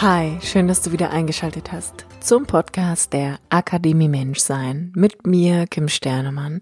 Hi, 0.00 0.38
schön, 0.42 0.68
dass 0.68 0.80
du 0.80 0.92
wieder 0.92 1.10
eingeschaltet 1.10 1.72
hast 1.72 2.06
zum 2.20 2.46
Podcast 2.46 3.12
der 3.12 3.40
Akademie 3.48 4.06
Menschsein 4.06 4.92
mit 4.94 5.26
mir, 5.26 5.66
Kim 5.66 5.88
Sternemann, 5.88 6.60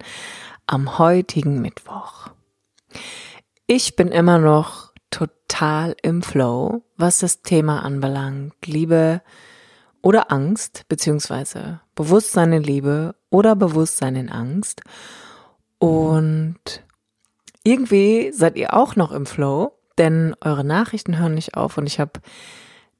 am 0.65 0.97
heutigen 0.97 1.61
Mittwoch. 1.61 2.31
Ich 3.67 3.95
bin 3.95 4.07
immer 4.07 4.39
noch 4.39 4.91
total 5.11 5.95
im 6.01 6.23
Flow, 6.23 6.81
was 6.95 7.19
das 7.19 7.43
Thema 7.43 7.85
anbelangt. 7.85 8.55
Liebe 8.65 9.21
oder 10.01 10.31
Angst, 10.31 10.85
beziehungsweise 10.89 11.81
Bewusstsein 11.93 12.53
in 12.53 12.63
Liebe 12.63 13.13
oder 13.29 13.55
Bewusstsein 13.55 14.15
in 14.15 14.31
Angst. 14.31 14.81
Und 15.77 16.57
irgendwie 17.63 18.31
seid 18.31 18.55
ihr 18.55 18.73
auch 18.73 18.95
noch 18.95 19.11
im 19.11 19.27
Flow, 19.27 19.73
denn 19.99 20.35
eure 20.41 20.63
Nachrichten 20.63 21.19
hören 21.19 21.35
nicht 21.35 21.53
auf 21.53 21.77
und 21.77 21.85
ich 21.85 21.99
habe 21.99 22.19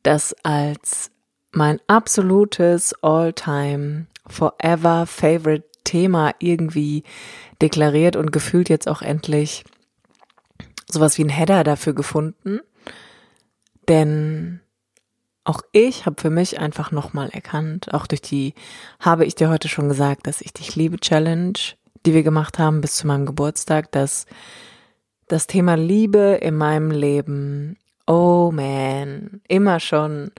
das 0.08 0.34
als 0.44 1.12
mein 1.52 1.82
absolutes 1.88 2.94
All-Time 3.04 4.08
Forever 4.26 5.06
Favorite 5.06 5.68
Thema 5.84 6.34
irgendwie 6.40 7.04
deklariert 7.62 8.16
und 8.16 8.32
gefühlt 8.32 8.70
jetzt 8.70 8.88
auch 8.88 9.02
endlich 9.02 9.66
sowas 10.90 11.18
wie 11.18 11.26
ein 11.26 11.30
Header 11.30 11.66
dafür 11.66 11.94
gefunden. 11.94 12.62
Denn 13.90 14.62
auch 15.44 15.62
ich 15.74 16.06
habe 16.06 16.22
für 16.22 16.30
mich 16.30 16.58
einfach 16.58 16.92
nochmal 16.92 17.30
erkannt, 17.30 17.94
auch 17.94 18.08
durch 18.08 18.22
die, 18.22 18.54
habe 19.02 19.26
ich 19.26 19.36
dir 19.36 19.50
heute 19.50 19.68
schon 19.68 19.90
gesagt, 19.90 20.26
dass 20.28 20.40
ich 20.40 20.54
dich 20.54 20.76
liebe 20.78 21.00
Challenge, 21.00 21.54
die 22.06 22.14
wir 22.14 22.24
gemacht 22.24 22.60
haben 22.60 22.80
bis 22.80 22.96
zu 22.96 23.08
meinem 23.08 23.26
Geburtstag, 23.26 23.92
dass 23.92 24.26
das 25.28 25.48
Thema 25.48 25.76
Liebe 25.76 26.40
in 26.42 26.56
meinem 26.56 26.92
Leben 26.92 27.78
oh 28.08 28.52
man, 28.52 29.42
immer 29.48 29.80
schon 29.80 30.32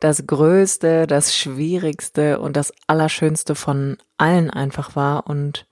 das 0.00 0.26
Größte, 0.26 1.06
das 1.06 1.34
Schwierigste 1.34 2.38
und 2.40 2.56
das 2.56 2.72
Allerschönste 2.86 3.54
von 3.54 3.96
allen 4.18 4.50
einfach 4.50 4.96
war. 4.96 5.26
Und 5.26 5.66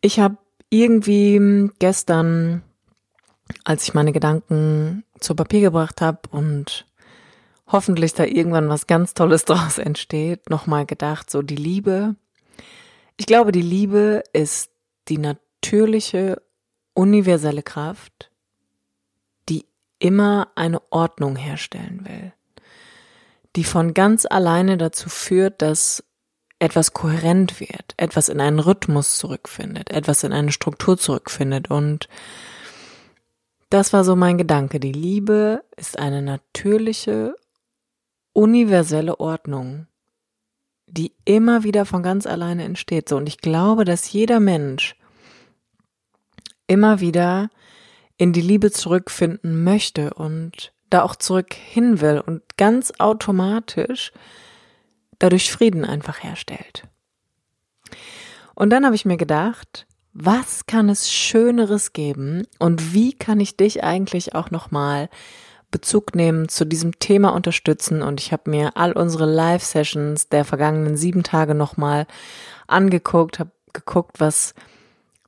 ich 0.00 0.18
habe 0.20 0.38
irgendwie 0.70 1.70
gestern, 1.78 2.62
als 3.64 3.84
ich 3.84 3.94
meine 3.94 4.12
Gedanken 4.12 5.04
zu 5.20 5.34
Papier 5.34 5.60
gebracht 5.60 6.00
habe 6.00 6.20
und 6.30 6.86
hoffentlich 7.66 8.14
da 8.14 8.24
irgendwann 8.24 8.68
was 8.68 8.86
ganz 8.86 9.14
Tolles 9.14 9.44
draus 9.46 9.78
entsteht, 9.78 10.48
nochmal 10.48 10.86
gedacht, 10.86 11.30
so 11.30 11.42
die 11.42 11.56
Liebe. 11.56 12.16
Ich 13.16 13.26
glaube, 13.26 13.52
die 13.52 13.62
Liebe 13.62 14.22
ist 14.32 14.70
die 15.08 15.18
natürliche, 15.18 16.40
universelle 16.94 17.62
Kraft, 17.62 18.31
immer 20.02 20.48
eine 20.56 20.82
Ordnung 20.90 21.36
herstellen 21.36 22.04
will, 22.04 22.32
die 23.54 23.62
von 23.62 23.94
ganz 23.94 24.26
alleine 24.28 24.76
dazu 24.76 25.08
führt, 25.08 25.62
dass 25.62 26.02
etwas 26.58 26.92
kohärent 26.92 27.60
wird, 27.60 27.94
etwas 27.96 28.28
in 28.28 28.40
einen 28.40 28.58
Rhythmus 28.58 29.16
zurückfindet, 29.16 29.90
etwas 29.90 30.24
in 30.24 30.32
eine 30.32 30.50
Struktur 30.50 30.98
zurückfindet 30.98 31.70
und 31.70 32.08
das 33.70 33.92
war 33.92 34.04
so 34.04 34.16
mein 34.16 34.38
Gedanke. 34.38 34.80
Die 34.80 34.92
Liebe 34.92 35.64
ist 35.76 35.98
eine 35.98 36.20
natürliche, 36.20 37.34
universelle 38.32 39.18
Ordnung, 39.20 39.86
die 40.86 41.14
immer 41.24 41.62
wieder 41.62 41.86
von 41.86 42.02
ganz 42.02 42.26
alleine 42.26 42.64
entsteht. 42.64 43.08
So, 43.08 43.16
und 43.16 43.28
ich 43.28 43.38
glaube, 43.38 43.84
dass 43.84 44.12
jeder 44.12 44.40
Mensch 44.40 44.96
immer 46.66 47.00
wieder 47.00 47.50
in 48.16 48.32
die 48.32 48.40
Liebe 48.40 48.70
zurückfinden 48.70 49.64
möchte 49.64 50.14
und 50.14 50.72
da 50.90 51.02
auch 51.02 51.16
zurück 51.16 51.54
hin 51.54 52.00
will 52.00 52.22
und 52.24 52.42
ganz 52.56 52.92
automatisch 52.98 54.12
dadurch 55.18 55.50
Frieden 55.50 55.84
einfach 55.84 56.22
herstellt. 56.22 56.84
Und 58.54 58.70
dann 58.70 58.84
habe 58.84 58.94
ich 58.94 59.04
mir 59.04 59.16
gedacht, 59.16 59.86
was 60.12 60.66
kann 60.66 60.88
es 60.88 61.10
Schöneres 61.10 61.92
geben 61.92 62.46
und 62.58 62.92
wie 62.92 63.14
kann 63.14 63.40
ich 63.40 63.56
dich 63.56 63.82
eigentlich 63.82 64.34
auch 64.34 64.50
nochmal 64.50 65.08
Bezug 65.70 66.14
nehmen 66.14 66.50
zu 66.50 66.66
diesem 66.66 66.98
Thema 66.98 67.30
unterstützen 67.30 68.02
und 68.02 68.20
ich 68.20 68.30
habe 68.30 68.50
mir 68.50 68.76
all 68.76 68.92
unsere 68.92 69.24
Live-Sessions 69.24 70.28
der 70.28 70.44
vergangenen 70.44 70.98
sieben 70.98 71.22
Tage 71.22 71.54
nochmal 71.54 72.06
angeguckt, 72.66 73.38
habe 73.38 73.52
geguckt, 73.72 74.20
was 74.20 74.54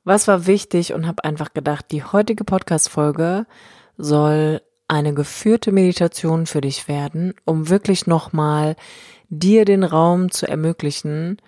was 0.05 0.27
war 0.27 0.45
wichtig 0.45 0.93
und 0.93 1.07
habe 1.07 1.23
einfach 1.23 1.53
gedacht, 1.53 1.87
die 1.91 2.03
heutige 2.03 2.43
Podcast-Folge 2.43 3.45
soll 3.97 4.61
eine 4.87 5.13
geführte 5.13 5.71
Meditation 5.71 6.45
für 6.45 6.61
dich 6.61 6.87
werden, 6.87 7.33
um 7.43 7.69
wirklich 7.69 8.05
nochmal 8.05 8.75
dir 9.29 9.65
den 9.65 9.83
Raum 9.83 10.31
zu 10.31 10.47
ermöglichen, 10.47 11.41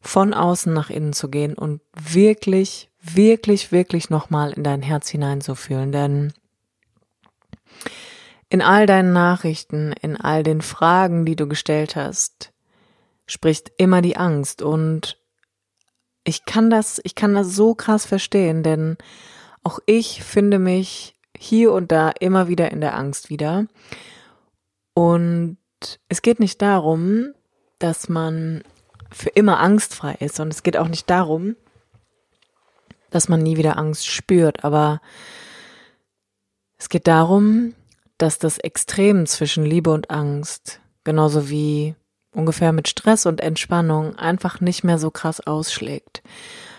von 0.00 0.34
außen 0.34 0.72
nach 0.72 0.88
innen 0.88 1.12
zu 1.12 1.28
gehen 1.28 1.54
und 1.54 1.80
wirklich, 1.92 2.90
wirklich, 3.02 3.72
wirklich 3.72 4.08
nochmal 4.08 4.52
in 4.52 4.62
dein 4.62 4.82
Herz 4.82 5.08
hineinzufühlen. 5.08 5.90
Denn 5.90 6.32
in 8.48 8.62
all 8.62 8.86
deinen 8.86 9.12
Nachrichten, 9.12 9.92
in 10.00 10.16
all 10.16 10.44
den 10.44 10.60
Fragen, 10.60 11.26
die 11.26 11.34
du 11.34 11.48
gestellt 11.48 11.96
hast, 11.96 12.52
spricht 13.26 13.72
immer 13.76 14.00
die 14.00 14.16
Angst 14.16 14.62
und 14.62 15.18
ich 16.26 16.44
kann 16.44 16.70
das, 16.70 17.00
ich 17.04 17.14
kann 17.14 17.34
das 17.34 17.54
so 17.54 17.74
krass 17.74 18.04
verstehen, 18.04 18.62
denn 18.62 18.98
auch 19.62 19.78
ich 19.86 20.22
finde 20.22 20.58
mich 20.58 21.14
hier 21.38 21.72
und 21.72 21.92
da 21.92 22.10
immer 22.10 22.48
wieder 22.48 22.70
in 22.72 22.80
der 22.80 22.96
Angst 22.96 23.30
wieder. 23.30 23.66
Und 24.92 25.58
es 26.08 26.22
geht 26.22 26.40
nicht 26.40 26.60
darum, 26.60 27.32
dass 27.78 28.08
man 28.08 28.64
für 29.12 29.28
immer 29.30 29.60
angstfrei 29.60 30.14
ist. 30.14 30.40
Und 30.40 30.52
es 30.52 30.62
geht 30.62 30.76
auch 30.76 30.88
nicht 30.88 31.08
darum, 31.08 31.54
dass 33.10 33.28
man 33.28 33.42
nie 33.42 33.56
wieder 33.56 33.78
Angst 33.78 34.06
spürt. 34.06 34.64
Aber 34.64 35.00
es 36.76 36.88
geht 36.88 37.06
darum, 37.06 37.74
dass 38.18 38.38
das 38.38 38.58
Extrem 38.58 39.26
zwischen 39.26 39.64
Liebe 39.64 39.90
und 39.90 40.10
Angst, 40.10 40.80
genauso 41.04 41.50
wie 41.50 41.94
ungefähr 42.36 42.72
mit 42.72 42.86
Stress 42.86 43.26
und 43.26 43.40
Entspannung 43.40 44.16
einfach 44.16 44.60
nicht 44.60 44.84
mehr 44.84 44.98
so 44.98 45.10
krass 45.10 45.40
ausschlägt, 45.40 46.22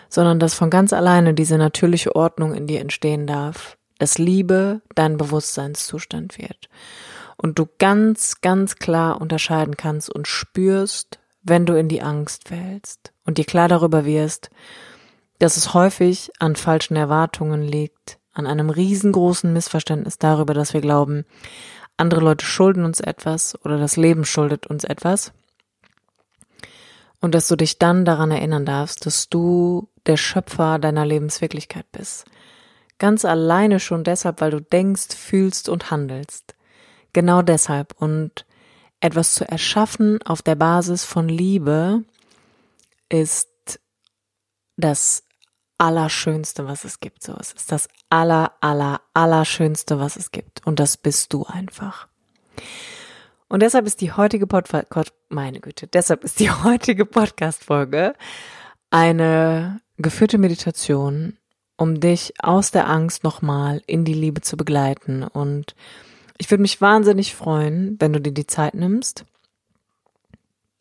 sondern 0.07 0.39
dass 0.39 0.53
von 0.53 0.69
ganz 0.69 0.93
alleine 0.93 1.33
diese 1.33 1.57
natürliche 1.57 2.15
Ordnung 2.15 2.53
in 2.53 2.67
dir 2.67 2.79
entstehen 2.79 3.27
darf, 3.27 3.77
dass 3.97 4.19
Liebe 4.19 4.81
dein 4.93 5.17
Bewusstseinszustand 5.17 6.37
wird. 6.37 6.69
Und 7.35 7.59
du 7.59 7.67
ganz, 7.79 8.41
ganz 8.41 8.75
klar 8.75 9.19
unterscheiden 9.19 9.77
kannst 9.77 10.09
und 10.09 10.27
spürst, 10.27 11.19
wenn 11.43 11.65
du 11.65 11.73
in 11.77 11.87
die 11.87 12.01
Angst 12.01 12.47
fällst 12.47 13.11
und 13.25 13.37
dir 13.37 13.45
klar 13.45 13.67
darüber 13.67 14.05
wirst, 14.05 14.49
dass 15.39 15.57
es 15.57 15.73
häufig 15.73 16.31
an 16.39 16.55
falschen 16.55 16.95
Erwartungen 16.95 17.61
liegt, 17.61 18.19
an 18.33 18.47
einem 18.47 18.69
riesengroßen 18.69 19.51
Missverständnis 19.51 20.17
darüber, 20.17 20.53
dass 20.53 20.73
wir 20.73 20.81
glauben, 20.81 21.25
andere 21.95 22.21
Leute 22.21 22.45
schulden 22.45 22.85
uns 22.85 22.99
etwas 22.99 23.57
oder 23.63 23.79
das 23.79 23.97
Leben 23.97 24.25
schuldet 24.25 24.67
uns 24.67 24.83
etwas 24.83 25.33
und 27.21 27.33
dass 27.33 27.47
du 27.47 27.55
dich 27.55 27.79
dann 27.79 28.05
daran 28.05 28.31
erinnern 28.31 28.65
darfst, 28.65 29.05
dass 29.05 29.29
du 29.29 29.89
der 30.05 30.17
Schöpfer 30.17 30.79
deiner 30.79 31.05
Lebenswirklichkeit 31.05 31.91
bist. 31.91 32.25
Ganz 32.99 33.25
alleine 33.25 33.79
schon 33.79 34.03
deshalb, 34.03 34.41
weil 34.41 34.51
du 34.51 34.61
denkst, 34.61 35.15
fühlst 35.15 35.69
und 35.69 35.91
handelst. 35.91 36.55
Genau 37.13 37.41
deshalb. 37.41 37.93
Und 37.99 38.45
etwas 38.99 39.33
zu 39.33 39.47
erschaffen 39.47 40.21
auf 40.23 40.41
der 40.41 40.55
Basis 40.55 41.03
von 41.03 41.29
Liebe 41.29 42.03
ist 43.09 43.49
das 44.77 45.23
Allerschönste, 45.77 46.67
was 46.67 46.83
es 46.83 46.99
gibt. 46.99 47.23
So, 47.23 47.35
es 47.39 47.51
ist 47.53 47.71
das 47.71 47.87
Aller, 48.09 48.53
Aller, 48.61 49.01
Allerschönste, 49.13 49.99
was 49.99 50.15
es 50.15 50.31
gibt. 50.31 50.65
Und 50.65 50.79
das 50.79 50.97
bist 50.97 51.33
du 51.33 51.45
einfach. 51.45 52.07
Und 53.49 53.61
deshalb 53.61 53.85
ist 53.85 54.01
die 54.01 54.11
heutige 54.11 54.45
Podcast, 54.45 55.13
meine 55.29 55.59
Güte, 55.59 55.87
deshalb 55.87 56.23
ist 56.23 56.39
die 56.39 56.51
heutige 56.63 57.05
Podcast-Folge 57.05 58.13
eine 58.89 59.81
geführte 59.97 60.37
Meditation, 60.37 61.37
um 61.77 61.99
dich 61.99 62.33
aus 62.43 62.71
der 62.71 62.89
Angst 62.89 63.23
nochmal 63.23 63.81
in 63.87 64.03
die 64.03 64.13
Liebe 64.13 64.41
zu 64.41 64.57
begleiten. 64.57 65.23
Und 65.23 65.75
ich 66.37 66.51
würde 66.51 66.61
mich 66.61 66.81
wahnsinnig 66.81 67.35
freuen, 67.35 67.95
wenn 67.99 68.13
du 68.13 68.21
dir 68.21 68.33
die 68.33 68.47
Zeit 68.47 68.73
nimmst, 68.73 69.25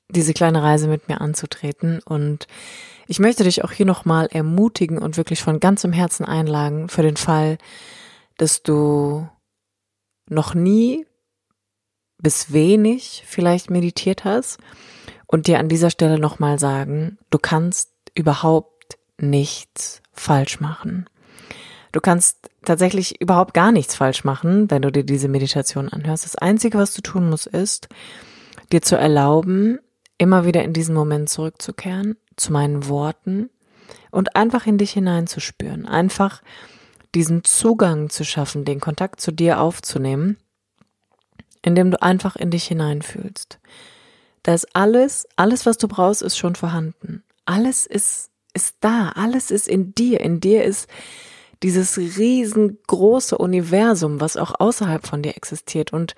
diese 0.08 0.34
kleine 0.34 0.62
Reise 0.62 0.88
mit 0.88 1.08
mir 1.08 1.20
anzutreten. 1.20 2.00
Und 2.04 2.46
ich 3.06 3.20
möchte 3.20 3.44
dich 3.44 3.62
auch 3.62 3.72
hier 3.72 3.86
nochmal 3.86 4.26
ermutigen 4.26 4.98
und 4.98 5.16
wirklich 5.16 5.42
von 5.42 5.60
ganzem 5.60 5.92
Herzen 5.92 6.24
einladen 6.24 6.88
für 6.88 7.02
den 7.02 7.16
Fall, 7.16 7.58
dass 8.38 8.62
du 8.62 9.28
noch 10.28 10.54
nie 10.54 11.05
bis 12.18 12.52
wenig 12.52 13.24
vielleicht 13.26 13.70
meditiert 13.70 14.24
hast 14.24 14.58
und 15.26 15.46
dir 15.46 15.58
an 15.58 15.68
dieser 15.68 15.90
Stelle 15.90 16.18
nochmal 16.18 16.58
sagen, 16.58 17.18
du 17.30 17.38
kannst 17.38 17.90
überhaupt 18.14 18.98
nichts 19.18 20.02
falsch 20.12 20.60
machen. 20.60 21.08
Du 21.92 22.00
kannst 22.00 22.50
tatsächlich 22.64 23.20
überhaupt 23.20 23.54
gar 23.54 23.72
nichts 23.72 23.94
falsch 23.94 24.24
machen, 24.24 24.70
wenn 24.70 24.82
du 24.82 24.92
dir 24.92 25.04
diese 25.04 25.28
Meditation 25.28 25.88
anhörst. 25.88 26.24
Das 26.24 26.36
Einzige, 26.36 26.78
was 26.78 26.94
du 26.94 27.00
tun 27.00 27.30
musst, 27.30 27.46
ist, 27.46 27.88
dir 28.72 28.82
zu 28.82 28.96
erlauben, 28.96 29.78
immer 30.18 30.44
wieder 30.44 30.62
in 30.62 30.72
diesen 30.72 30.94
Moment 30.94 31.28
zurückzukehren, 31.28 32.16
zu 32.36 32.52
meinen 32.52 32.88
Worten 32.88 33.50
und 34.10 34.36
einfach 34.36 34.66
in 34.66 34.78
dich 34.78 34.92
hineinzuspüren. 34.92 35.86
Einfach 35.86 36.42
diesen 37.14 37.44
Zugang 37.44 38.10
zu 38.10 38.24
schaffen, 38.24 38.64
den 38.64 38.80
Kontakt 38.80 39.20
zu 39.20 39.32
dir 39.32 39.60
aufzunehmen, 39.60 40.36
indem 41.62 41.90
du 41.90 42.02
einfach 42.02 42.36
in 42.36 42.50
dich 42.50 42.64
hineinfühlst. 42.64 43.58
Da 44.42 44.54
ist 44.54 44.74
alles, 44.74 45.26
alles, 45.36 45.66
was 45.66 45.76
du 45.78 45.88
brauchst, 45.88 46.22
ist 46.22 46.38
schon 46.38 46.54
vorhanden. 46.54 47.24
Alles 47.46 47.86
ist, 47.86 48.30
ist 48.54 48.76
da. 48.80 49.10
Alles 49.10 49.50
ist 49.50 49.66
in 49.66 49.94
dir. 49.94 50.20
In 50.20 50.40
dir 50.40 50.64
ist 50.64 50.88
dieses 51.62 51.98
riesengroße 51.98 53.36
Universum, 53.38 54.20
was 54.20 54.36
auch 54.36 54.54
außerhalb 54.58 55.06
von 55.06 55.22
dir 55.22 55.36
existiert. 55.36 55.92
Und 55.92 56.14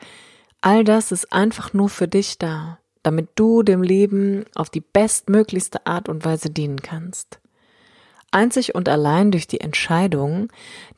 all 0.61 0.85
das 0.85 1.13
ist 1.13 1.33
einfach 1.33 1.73
nur 1.73 1.89
für 1.89 2.09
dich 2.09 2.39
da, 2.39 2.79
damit 3.03 3.31
du 3.35 3.63
dem 3.63 3.83
Leben 3.83 4.45
auf 4.55 4.69
die 4.69 4.83
bestmöglichste 4.83 5.87
Art 5.87 6.09
und 6.09 6.25
Weise 6.25 6.51
dienen 6.51 6.83
kannst. 6.83 7.41
Einzig 8.31 8.75
und 8.75 8.89
allein 8.91 9.31
durch 9.31 9.47
die 9.47 9.61
Entscheidung, 9.61 10.51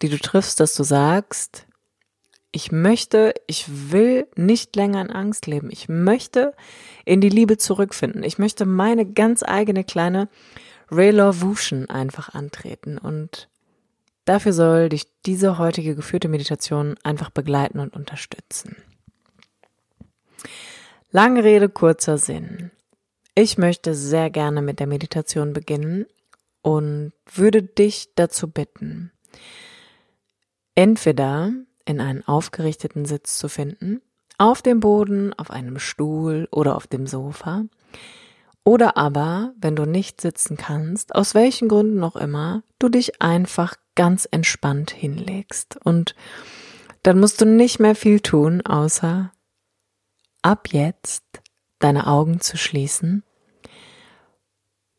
die 0.03 0.09
du 0.09 0.19
triffst, 0.19 0.59
dass 0.59 0.75
du 0.75 0.83
sagst, 0.83 1.67
ich 2.53 2.73
möchte, 2.73 3.35
ich 3.47 3.93
will 3.93 4.27
nicht 4.35 4.75
länger 4.75 5.01
in 5.01 5.11
Angst 5.11 5.47
leben. 5.47 5.71
Ich 5.71 5.89
möchte 5.89 6.55
in 7.05 7.21
die 7.21 7.29
Liebe 7.29 7.59
zurückfinden. 7.59 8.25
Ich 8.25 8.39
möchte 8.39 8.67
meine 8.67 9.07
ganz 9.07 9.43
eigene 9.43 9.85
kleine 9.85 10.29
Relovution 10.91 11.89
einfach 11.89 12.35
antreten. 12.35 12.99
Und 12.99 13.49
dafür 14.25 14.53
soll 14.53 14.89
dich 14.89 15.07
diese 15.27 15.59
heutige 15.59 15.95
geführte 15.95 16.29
Meditation 16.29 16.97
einfach 17.05 17.31
begleiten 17.31 17.79
und 17.79 17.95
unterstützen. 17.95 18.77
Lange 21.13 21.45
Rede, 21.45 21.69
kurzer 21.69 22.19
Sinn. 22.19 22.73
Ich 23.37 23.59
möchte 23.59 23.95
sehr 23.95 24.29
gerne 24.29 24.61
mit 24.61 24.81
der 24.81 24.87
Meditation 24.89 25.53
beginnen 25.53 26.07
und 26.63 27.13
würde 27.33 27.63
dich 27.63 28.15
dazu 28.17 28.49
bitten, 28.51 29.13
entweder 30.75 31.53
in 31.91 32.01
einen 32.01 32.27
aufgerichteten 32.27 33.05
Sitz 33.05 33.37
zu 33.39 33.49
finden, 33.49 34.01
auf 34.39 34.63
dem 34.63 34.81
Boden, 34.81 35.35
auf 35.35 35.51
einem 35.51 35.79
Stuhl 35.79 36.49
oder 36.51 36.77
auf 36.77 36.87
dem 36.87 37.07
Sofa. 37.07 37.65
Oder 38.65 38.97
aber, 38.97 39.53
wenn 39.61 39.77
du 39.77 39.85
nicht 39.85 40.21
sitzen 40.21 40.57
kannst, 40.57 41.15
aus 41.15 41.35
welchen 41.35 41.69
Gründen 41.69 42.03
auch 42.05 42.17
immer, 42.17 42.63
du 42.79 42.89
dich 42.89 43.21
einfach 43.21 43.75
ganz 43.95 44.29
entspannt 44.31 44.91
hinlegst. 44.91 45.79
Und 45.85 46.15
dann 47.03 47.19
musst 47.19 47.41
du 47.41 47.47
nicht 47.47 47.81
mehr 47.81 47.95
viel 47.95 48.21
tun, 48.21 48.61
außer 48.63 49.33
ab 50.43 50.69
jetzt 50.71 51.25
deine 51.79 52.07
Augen 52.07 52.41
zu 52.41 52.57
schließen 52.57 53.25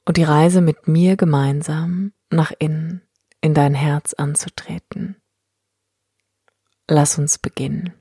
und 0.05 0.17
die 0.17 0.23
Reise 0.23 0.61
mit 0.61 0.87
mir 0.87 1.15
gemeinsam 1.15 2.13
nach 2.29 2.51
innen 2.57 3.01
in 3.41 3.53
dein 3.53 3.73
Herz 3.73 4.13
anzutreten. 4.13 5.20
Lass 6.93 7.17
uns 7.17 7.37
beginnen. 7.37 7.93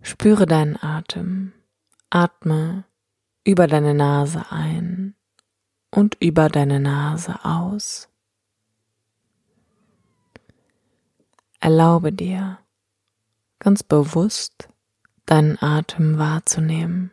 Spüre 0.00 0.46
deinen 0.46 0.82
Atem. 0.82 1.52
Atme 2.08 2.86
über 3.44 3.66
deine 3.66 3.92
Nase 3.92 4.46
ein 4.48 5.14
und 5.90 6.16
über 6.18 6.48
deine 6.48 6.80
Nase 6.80 7.44
aus. 7.44 8.08
Erlaube 11.60 12.10
dir, 12.10 12.58
ganz 13.58 13.82
bewusst 13.82 14.70
deinen 15.26 15.62
Atem 15.62 16.16
wahrzunehmen. 16.16 17.10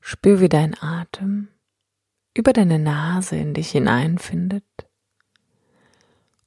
Spür, 0.00 0.40
wie 0.40 0.48
dein 0.48 0.76
Atem 0.82 1.51
über 2.34 2.52
deine 2.52 2.78
Nase 2.78 3.36
in 3.36 3.54
dich 3.54 3.70
hineinfindet 3.70 4.64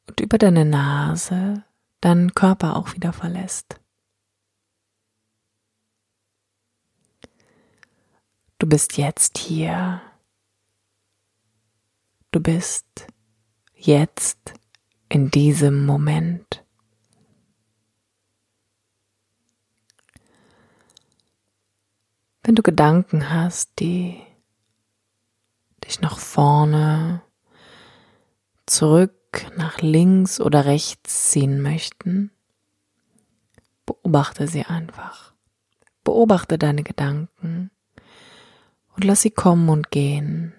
und 0.07 0.19
über 0.19 0.37
deine 0.37 0.65
Nase 0.65 1.63
deinen 2.01 2.33
Körper 2.33 2.75
auch 2.75 2.93
wieder 2.93 3.13
verlässt. 3.13 3.79
Du 8.57 8.67
bist 8.67 8.97
jetzt 8.97 9.37
hier. 9.37 10.01
Du 12.31 12.39
bist 12.39 13.07
jetzt 13.75 14.53
in 15.09 15.29
diesem 15.29 15.85
Moment. 15.85 16.63
Wenn 22.43 22.55
du 22.55 22.61
Gedanken 22.61 23.29
hast, 23.29 23.79
die 23.79 24.21
dich 25.85 26.01
nach 26.01 26.17
vorne, 26.17 27.21
zurück, 28.65 29.13
nach 29.57 29.79
links 29.81 30.39
oder 30.39 30.65
rechts 30.65 31.31
ziehen 31.31 31.61
möchten, 31.61 32.31
beobachte 33.85 34.47
sie 34.47 34.63
einfach. 34.63 35.33
Beobachte 36.03 36.57
deine 36.57 36.83
Gedanken 36.83 37.71
und 38.95 39.03
lass 39.03 39.21
sie 39.21 39.31
kommen 39.31 39.69
und 39.69 39.91
gehen. 39.91 40.53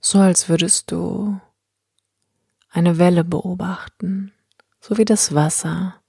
So 0.00 0.20
als 0.20 0.48
würdest 0.48 0.92
du 0.92 1.40
eine 2.70 2.98
Welle 2.98 3.24
beobachten, 3.24 4.32
so 4.80 4.98
wie 4.98 5.04
das 5.04 5.34
Wasser 5.34 6.00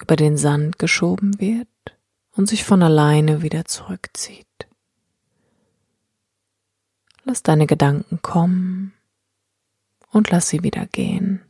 über 0.00 0.16
den 0.16 0.36
Sand 0.36 0.78
geschoben 0.78 1.38
wird 1.38 1.68
und 2.32 2.48
sich 2.48 2.64
von 2.64 2.82
alleine 2.82 3.42
wieder 3.42 3.66
zurückzieht. 3.66 4.49
Lass 7.24 7.42
deine 7.42 7.66
Gedanken 7.66 8.22
kommen 8.22 8.94
und 10.10 10.30
lass 10.30 10.48
sie 10.48 10.62
wieder 10.62 10.86
gehen. 10.86 11.44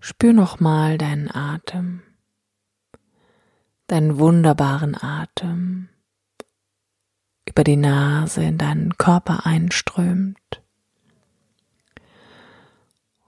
Spür 0.00 0.32
nochmal 0.32 0.96
deinen 0.96 1.30
Atem, 1.30 2.02
deinen 3.86 4.18
wunderbaren 4.18 4.96
Atem 5.00 5.88
über 7.46 7.64
die 7.64 7.76
Nase 7.76 8.42
in 8.42 8.56
deinen 8.56 8.96
Körper 8.96 9.44
einströmt 9.44 10.62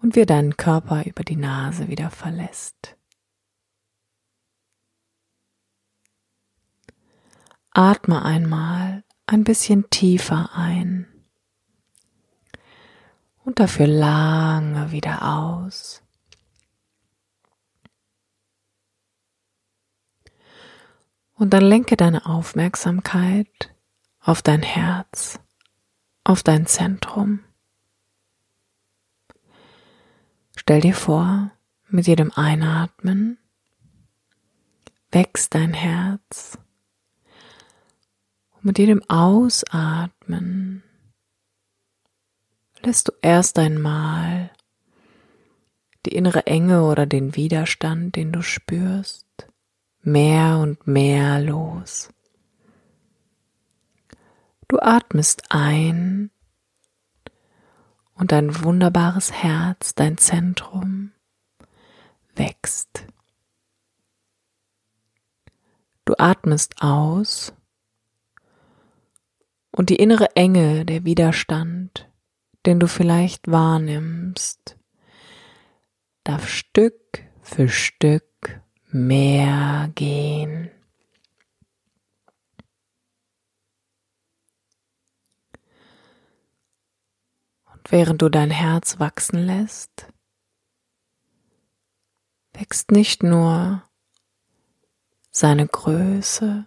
und 0.01 0.17
wie 0.17 0.25
deinen 0.25 0.57
Körper 0.57 1.05
über 1.05 1.25
die 1.25 1.37
Nase 1.37 1.89
wieder 1.89 2.11
verlässt. 2.11 2.97
Atme 7.75 8.23
einmal 8.23 9.03
ein 9.27 9.45
bisschen 9.45 9.89
tiefer 9.89 10.51
ein 10.55 11.07
und 13.45 13.61
dafür 13.61 13.87
lange 13.87 14.93
wieder 14.93 15.23
aus. 15.23 16.03
Und 21.35 21.51
dann 21.51 21.65
lenke 21.65 21.97
deine 21.97 22.27
Aufmerksamkeit 22.27 23.75
auf 24.21 24.43
dein 24.43 24.63
Herz, 24.63 25.41
auf 26.25 26.43
dein 26.43 26.67
Zentrum. 26.67 27.41
Stell 30.57 30.83
dir 30.83 30.95
vor, 30.95 31.51
mit 31.89 32.07
jedem 32.07 32.31
Einatmen 32.33 33.39
wächst 35.11 35.55
dein 35.55 35.75
Herz 35.75 36.59
mit 38.63 38.79
jedem 38.79 39.03
Ausatmen 39.09 40.83
lässt 42.83 43.09
du 43.09 43.13
erst 43.21 43.59
einmal 43.59 44.51
die 46.07 46.15
innere 46.15 46.47
Enge 46.47 46.85
oder 46.85 47.07
den 47.07 47.37
Widerstand, 47.37 48.17
den 48.17 48.33
du 48.33 48.43
spürst, 48.43 49.27
mehr 50.03 50.59
und 50.59 50.87
mehr 50.87 51.41
los. 51.41 52.11
Du 54.69 54.81
atmest 54.81 55.43
ein 55.51 56.31
und 58.15 58.33
dein 58.33 58.63
wunderbares 58.63 59.33
Herz, 59.33 59.95
dein 59.95 60.19
Zentrum, 60.19 61.13
wächst. 62.35 63.07
Du 66.05 66.15
atmest 66.19 66.83
aus 66.83 67.53
und 69.73 69.91
die 69.91 69.97
innere 69.97 70.37
Enge, 70.37 70.85
der 70.85 71.05
Widerstand, 71.05 72.09
den 72.67 72.79
du 72.79 72.87
vielleicht 72.87 73.51
wahrnimmst, 73.51 74.79
darf 76.25 76.47
Stück 76.47 77.25
für 77.41 77.69
Stück 77.69 78.61
mehr 78.89 79.91
gehen. 79.95 80.71
Und 87.73 87.91
während 87.91 88.23
du 88.23 88.29
dein 88.29 88.51
Herz 88.51 89.01
wachsen 89.01 89.39
lässt, 89.39 90.07
wächst 92.53 92.91
nicht 92.91 93.23
nur 93.23 93.83
seine 95.31 95.67
Größe, 95.67 96.67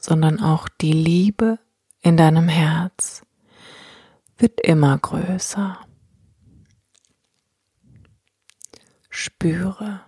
sondern 0.00 0.40
auch 0.40 0.68
die 0.68 0.92
Liebe 0.92 1.58
in 2.00 2.16
deinem 2.16 2.48
Herz 2.48 3.22
wird 4.36 4.60
immer 4.60 4.96
größer. 4.96 5.84
Spüre, 9.10 10.00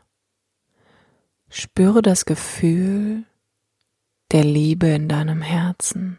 spüre 1.49 2.03
das 2.03 2.25
Gefühl 2.25 3.25
der 4.31 4.45
Liebe 4.45 4.87
in 4.87 5.09
deinem 5.09 5.43
Herzen. 5.43 6.19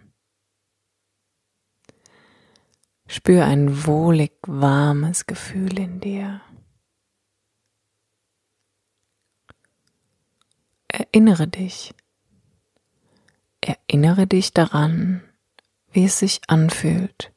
Spüre 3.07 3.45
ein 3.45 3.85
wohlig 3.85 4.33
warmes 4.47 5.25
Gefühl 5.25 5.77
in 5.79 5.99
dir. 5.99 6.41
Erinnere 10.87 11.47
dich. 11.47 11.93
Erinnere 13.61 14.25
dich 14.25 14.53
daran, 14.53 15.21
wie 15.91 16.05
es 16.05 16.17
sich 16.19 16.41
anfühlt, 16.47 17.31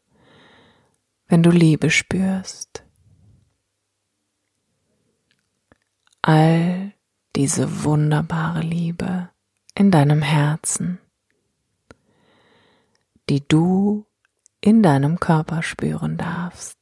wenn 1.26 1.42
du 1.42 1.50
Liebe 1.50 1.90
spürst. 1.90 2.84
All 6.22 6.94
diese 7.36 7.84
wunderbare 7.84 8.60
Liebe 8.60 9.28
in 9.74 9.90
deinem 9.90 10.22
Herzen, 10.22 10.98
die 13.28 13.46
du 13.46 14.06
in 14.62 14.82
deinem 14.82 15.20
Körper 15.20 15.62
spüren 15.62 16.16
darfst. 16.16 16.78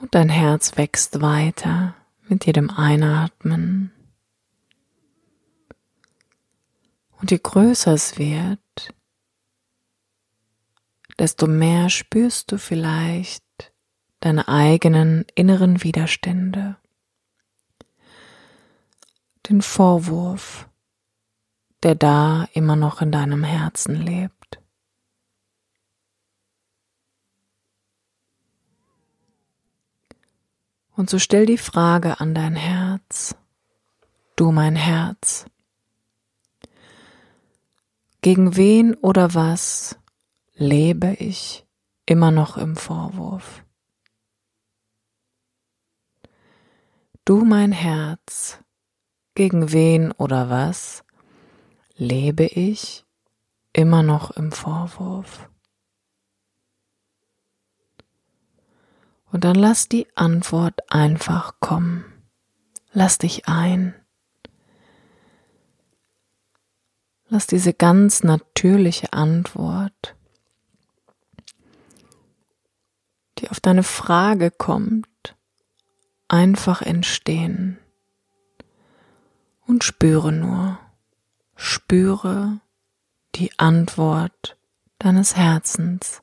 Und 0.00 0.14
dein 0.14 0.28
Herz 0.28 0.76
wächst 0.76 1.20
weiter 1.20 1.96
mit 2.30 2.46
jedem 2.46 2.70
Einatmen. 2.70 3.92
Und 7.20 7.30
je 7.30 7.38
größer 7.38 7.94
es 7.94 8.18
wird, 8.18 8.94
desto 11.18 11.46
mehr 11.46 11.90
spürst 11.90 12.52
du 12.52 12.58
vielleicht 12.58 13.44
deine 14.20 14.48
eigenen 14.48 15.24
inneren 15.34 15.82
Widerstände, 15.82 16.76
den 19.48 19.62
Vorwurf, 19.62 20.68
der 21.82 21.94
da 21.94 22.48
immer 22.52 22.76
noch 22.76 23.00
in 23.00 23.12
deinem 23.12 23.44
Herzen 23.44 23.94
lebt. 23.94 24.37
Und 30.98 31.08
so 31.08 31.20
stell 31.20 31.46
die 31.46 31.58
Frage 31.58 32.18
an 32.18 32.34
dein 32.34 32.56
Herz, 32.56 33.36
du 34.34 34.50
mein 34.50 34.74
Herz, 34.74 35.46
gegen 38.20 38.56
wen 38.56 38.94
oder 38.94 39.32
was 39.32 39.96
lebe 40.54 41.14
ich 41.20 41.64
immer 42.04 42.32
noch 42.32 42.56
im 42.56 42.74
Vorwurf? 42.74 43.62
Du 47.24 47.44
mein 47.44 47.70
Herz, 47.70 48.58
gegen 49.36 49.70
wen 49.70 50.10
oder 50.10 50.50
was 50.50 51.04
lebe 51.94 52.44
ich 52.44 53.06
immer 53.72 54.02
noch 54.02 54.32
im 54.32 54.50
Vorwurf? 54.50 55.48
Und 59.30 59.44
dann 59.44 59.56
lass 59.56 59.88
die 59.88 60.06
Antwort 60.14 60.90
einfach 60.90 61.60
kommen. 61.60 62.04
Lass 62.92 63.18
dich 63.18 63.46
ein. 63.46 63.94
Lass 67.28 67.46
diese 67.46 67.74
ganz 67.74 68.22
natürliche 68.22 69.12
Antwort, 69.12 70.16
die 73.38 73.50
auf 73.50 73.60
deine 73.60 73.82
Frage 73.82 74.50
kommt, 74.50 75.36
einfach 76.26 76.80
entstehen. 76.80 77.78
Und 79.66 79.84
spüre 79.84 80.32
nur, 80.32 80.78
spüre 81.54 82.60
die 83.34 83.58
Antwort 83.58 84.56
deines 84.98 85.36
Herzens. 85.36 86.22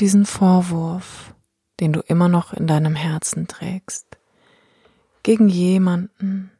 Diesen 0.00 0.24
Vorwurf, 0.24 1.34
den 1.78 1.92
du 1.92 2.00
immer 2.00 2.28
noch 2.28 2.52
in 2.52 2.66
deinem 2.66 2.94
Herzen 2.94 3.46
trägst, 3.46 4.18
gegen 5.22 5.48
jemanden 5.48 6.50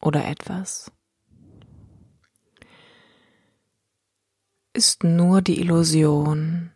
oder 0.00 0.24
etwas, 0.26 0.90
ist 4.72 5.04
nur 5.04 5.42
die 5.42 5.60
Illusion 5.60 6.70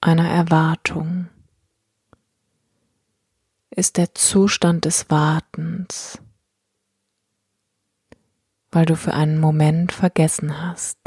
einer 0.00 0.28
Erwartung, 0.28 1.28
ist 3.70 3.96
der 3.96 4.14
Zustand 4.14 4.84
des 4.84 5.08
Wartens, 5.08 6.18
weil 8.70 8.84
du 8.84 8.96
für 8.96 9.14
einen 9.14 9.38
Moment 9.38 9.92
vergessen 9.92 10.60
hast, 10.60 10.98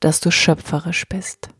dass 0.00 0.20
du 0.20 0.30
schöpferisch 0.30 1.06
bist. 1.08 1.50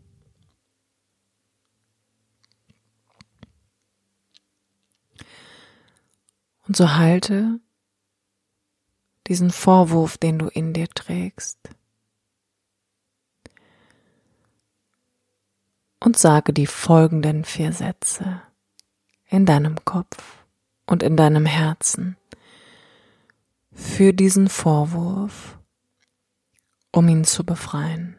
Und 6.69 6.77
so 6.77 6.95
halte 6.95 7.61
diesen 9.27 9.51
Vorwurf, 9.51 10.19
den 10.19 10.39
du 10.39 10.49
in 10.49 10.75
dir 10.75 10.89
trägst. 10.89 11.59
Und 15.99 16.19
sage 16.19 16.53
die 16.53 16.67
folgenden 16.67 17.45
vier 17.45 17.73
Sätze 17.73 18.43
in 19.27 19.47
deinem 19.47 19.83
Kopf 19.85 20.45
und 20.87 21.03
in 21.03 21.17
deinem 21.17 21.47
Herzen 21.47 22.17
für 23.73 24.13
diesen 24.13 24.49
Vorwurf, 24.49 25.59
um 26.93 27.09
ihn 27.09 27.25
zu 27.25 27.45
befreien. 27.45 28.19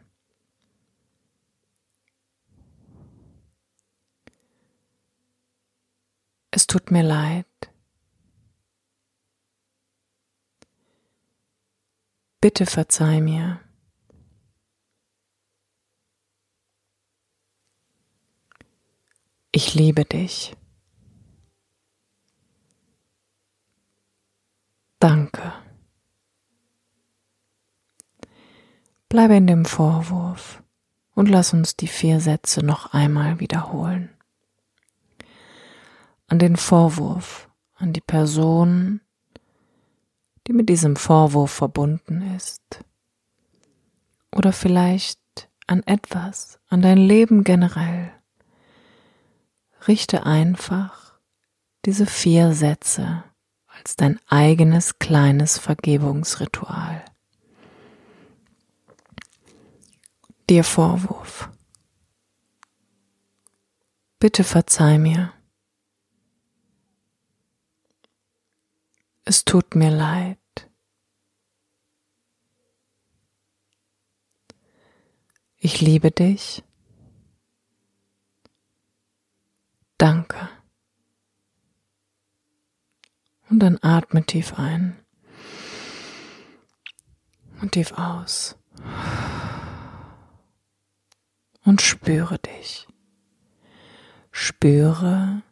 Es 6.50 6.66
tut 6.66 6.90
mir 6.90 7.04
leid, 7.04 7.69
Bitte 12.40 12.64
verzeih 12.64 13.20
mir. 13.20 13.60
Ich 19.52 19.74
liebe 19.74 20.04
dich. 20.04 20.56
Danke. 25.00 25.52
Bleibe 29.10 29.34
in 29.34 29.46
dem 29.46 29.64
Vorwurf 29.64 30.62
und 31.14 31.28
lass 31.28 31.52
uns 31.52 31.76
die 31.76 31.88
vier 31.88 32.20
Sätze 32.20 32.64
noch 32.64 32.94
einmal 32.94 33.40
wiederholen. 33.40 34.08
An 36.26 36.38
den 36.38 36.56
Vorwurf, 36.56 37.50
an 37.74 37.92
die 37.92 38.00
Person, 38.00 39.00
die 40.50 40.56
mit 40.56 40.68
diesem 40.68 40.96
Vorwurf 40.96 41.52
verbunden 41.52 42.34
ist. 42.34 42.84
oder 44.34 44.52
vielleicht 44.52 45.20
an 45.68 45.84
etwas, 45.84 46.58
an 46.66 46.82
dein 46.82 46.98
Leben 46.98 47.44
generell. 47.44 48.12
Richte 49.86 50.26
einfach 50.26 51.20
diese 51.84 52.04
vier 52.04 52.52
Sätze 52.52 53.22
als 53.68 53.94
dein 53.94 54.18
eigenes 54.26 54.98
kleines 54.98 55.56
Vergebungsritual. 55.56 57.04
Dir 60.48 60.64
Vorwurf. 60.64 61.48
Bitte 64.18 64.42
verzeih 64.42 64.98
mir. 64.98 65.32
Es 69.24 69.44
tut 69.44 69.76
mir 69.76 69.90
leid. 69.90 70.39
Ich 75.62 75.82
liebe 75.82 76.10
dich. 76.10 76.64
Danke. 79.98 80.48
Und 83.50 83.58
dann 83.58 83.78
atme 83.82 84.24
tief 84.24 84.54
ein 84.54 84.96
und 87.60 87.72
tief 87.72 87.92
aus. 87.92 88.56
Und 91.62 91.82
spüre 91.82 92.38
dich. 92.38 92.88
Spüre, 94.32 95.42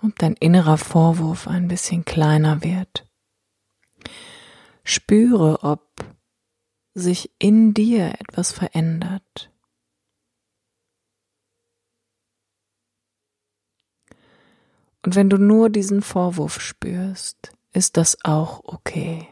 ob 0.00 0.18
dein 0.18 0.32
innerer 0.32 0.78
Vorwurf 0.78 1.46
ein 1.46 1.68
bisschen 1.68 2.06
kleiner 2.06 2.62
wird. 2.62 3.06
Spüre, 4.82 5.62
ob 5.62 5.82
sich 6.94 7.30
in 7.38 7.74
dir 7.74 8.14
etwas 8.20 8.52
verändert. 8.52 9.50
Und 15.04 15.16
wenn 15.16 15.28
du 15.28 15.36
nur 15.36 15.68
diesen 15.68 16.00
Vorwurf 16.00 16.60
spürst, 16.60 17.52
ist 17.72 17.96
das 17.96 18.24
auch 18.24 18.64
okay. 18.64 19.28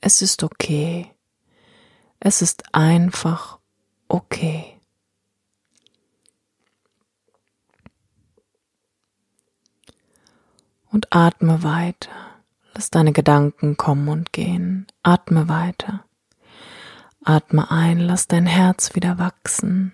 Es 0.00 0.22
ist 0.22 0.44
okay. 0.44 1.10
Es 2.20 2.40
ist 2.40 2.72
einfach 2.72 3.58
okay. 4.06 4.78
Und 10.90 11.08
atme 11.10 11.62
weiter. 11.62 12.10
Lass 12.74 12.90
deine 12.90 13.12
Gedanken 13.12 13.76
kommen 13.76 14.08
und 14.08 14.32
gehen. 14.32 14.86
Atme 15.02 15.48
weiter. 15.48 16.04
Atme 17.24 17.70
ein, 17.70 18.00
lass 18.00 18.26
dein 18.26 18.46
Herz 18.46 18.94
wieder 18.94 19.18
wachsen. 19.18 19.92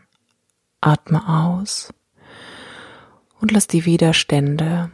Atme 0.80 1.28
aus 1.28 1.92
und 3.40 3.52
lass 3.52 3.66
die 3.66 3.84
Widerstände 3.84 4.90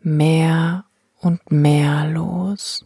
mehr 0.00 0.84
und 1.18 1.50
mehr 1.50 2.06
los. 2.06 2.84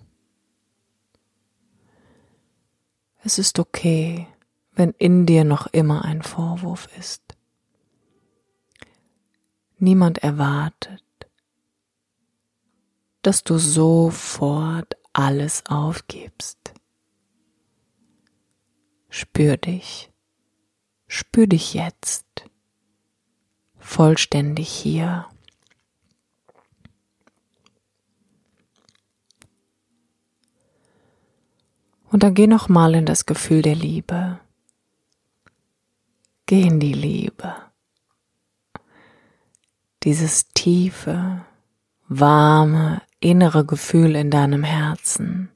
Es 3.23 3.39
ist 3.39 3.59
okay, 3.59 4.29
wenn 4.73 4.91
in 4.91 5.27
dir 5.27 5.45
noch 5.45 5.67
immer 5.69 6.05
ein 6.05 6.23
Vorwurf 6.23 6.89
ist. 6.99 7.23
Niemand 9.79 10.19
erwartet, 10.19 11.03
dass 13.23 13.43
du 13.43 13.59
sofort 13.59 14.97
alles 15.13 15.65
aufgibst. 15.67 16.74
Spür 19.17 19.57
dich, 19.57 20.11
spür 21.07 21.47
dich 21.47 21.73
jetzt, 21.73 22.27
vollständig 23.79 24.69
hier. 24.69 25.27
Und 32.11 32.25
dann 32.25 32.35
geh 32.35 32.49
noch 32.49 32.69
mal 32.69 32.97
in 32.97 33.07
das 33.07 33.25
Gefühl 33.25 33.63
der 33.63 33.77
Liebe. 33.77 34.41
Geh 36.47 36.63
in 36.63 36.81
die 36.81 36.93
Liebe. 36.93 37.55
Dieses 40.03 40.49
tiefe, 40.55 41.45
warme, 42.09 43.01
innere 43.21 43.65
Gefühl 43.65 44.17
in 44.17 44.33
deinem 44.33 44.65
Herzen, 44.65 45.54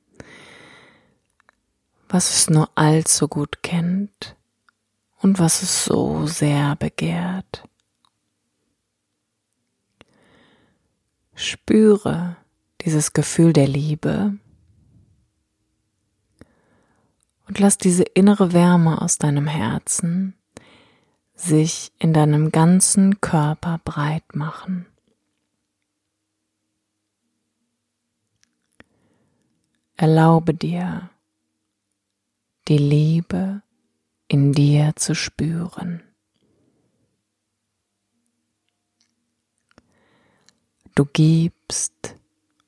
was 2.09 2.31
es 2.35 2.51
nur 2.51 2.71
allzu 2.75 3.29
gut 3.29 3.63
kennt 3.63 4.37
und 5.19 5.39
was 5.39 5.63
es 5.63 5.85
so 5.85 6.27
sehr 6.27 6.77
begehrt. 6.77 7.65
Spüre 11.35 12.37
dieses 12.81 13.13
Gefühl 13.13 13.53
der 13.53 13.69
Liebe 13.69 14.37
und 17.47 17.59
lass 17.59 17.79
diese 17.79 18.03
innere 18.03 18.53
Wärme 18.53 19.01
aus 19.01 19.19
deinem 19.19 19.47
Herzen 19.47 20.35
sich 21.35 21.93
in 21.99 22.13
deinem 22.13 22.51
ganzen 22.51 23.21
Körper 23.21 23.81
breit 23.85 24.35
machen. 24.35 24.87
Erlaube 29.97 30.55
dir, 30.55 31.11
die 32.69 32.79
Liebe 32.79 33.63
in 34.29 34.53
dir 34.53 34.95
zu 34.97 35.15
spüren. 35.15 36.03
Du 40.95 41.05
gibst 41.05 42.17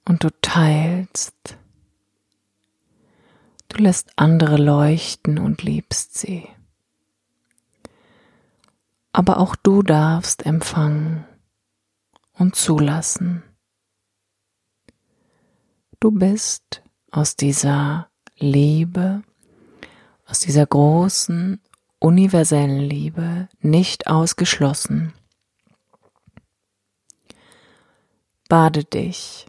und 0.04 0.24
du 0.24 0.30
teilst 0.40 1.58
Du 3.70 3.82
lässt 3.82 4.10
andere 4.16 4.56
leuchten 4.56 5.38
und 5.38 5.62
liebst 5.62 6.18
sie. 6.18 6.48
Aber 9.12 9.38
auch 9.38 9.54
du 9.56 9.82
darfst 9.82 10.44
empfangen 10.44 11.24
und 12.32 12.56
zulassen. 12.56 13.44
Du 16.00 16.10
bist 16.10 16.82
aus 17.12 17.36
dieser 17.36 18.10
Liebe, 18.36 19.22
aus 20.30 20.38
dieser 20.38 20.64
großen, 20.64 21.60
universellen 21.98 22.78
Liebe 22.78 23.48
nicht 23.60 24.06
ausgeschlossen. 24.06 25.12
Bade 28.48 28.84
dich 28.84 29.46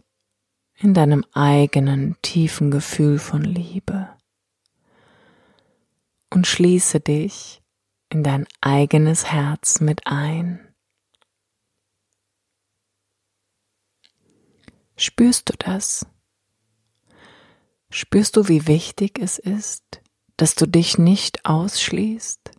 in 0.76 0.92
deinem 0.92 1.24
eigenen 1.32 2.16
tiefen 2.22 2.72
Gefühl 2.72 3.20
von 3.20 3.42
Liebe 3.42 4.08
und 6.30 6.48
schließe 6.48 6.98
dich 6.98 7.62
in 8.08 8.24
dein 8.24 8.46
eigenes 8.60 9.26
Herz 9.26 9.80
mit 9.80 10.06
ein. 10.06 10.74
Spürst 14.96 15.48
du 15.48 15.54
das? 15.56 16.06
Spürst 17.90 18.36
du, 18.36 18.48
wie 18.48 18.66
wichtig 18.66 19.18
es 19.20 19.38
ist, 19.38 20.01
dass 20.42 20.56
du 20.56 20.66
dich 20.66 20.98
nicht 20.98 21.46
ausschließt? 21.46 22.50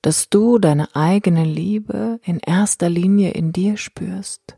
Dass 0.00 0.30
du 0.30 0.58
deine 0.58 0.94
eigene 0.94 1.44
Liebe 1.44 2.20
in 2.22 2.38
erster 2.38 2.88
Linie 2.88 3.32
in 3.32 3.52
dir 3.52 3.76
spürst? 3.76 4.56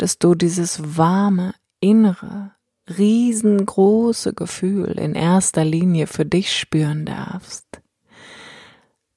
dass 0.00 0.18
du 0.18 0.34
dieses 0.34 0.96
warme, 0.96 1.54
innere, 1.78 2.52
riesengroße 2.88 4.32
Gefühl 4.32 4.92
in 4.98 5.14
erster 5.14 5.62
Linie 5.62 6.06
für 6.06 6.24
dich 6.24 6.56
spüren 6.56 7.04
darfst, 7.04 7.82